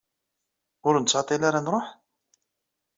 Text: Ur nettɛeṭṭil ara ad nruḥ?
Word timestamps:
Ur 0.87 0.95
nettɛeṭṭil 0.97 1.41
ara 1.47 1.57
ad 1.59 1.63
nruḥ? 1.65 1.87